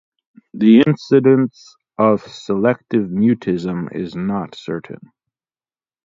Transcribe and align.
The 0.55 0.79
incidence 0.81 1.75
of 1.99 2.23
selective 2.23 3.09
mutism 3.09 3.95
is 3.95 4.15
not 4.15 4.55
certain. 4.55 5.11